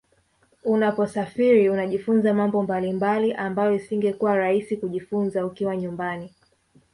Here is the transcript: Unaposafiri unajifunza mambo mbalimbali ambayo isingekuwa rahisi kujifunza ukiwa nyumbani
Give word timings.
Unaposafiri 0.63 1.69
unajifunza 1.69 2.33
mambo 2.33 2.63
mbalimbali 2.63 3.33
ambayo 3.33 3.75
isingekuwa 3.75 4.37
rahisi 4.37 4.77
kujifunza 4.77 5.45
ukiwa 5.45 5.77
nyumbani 5.77 6.31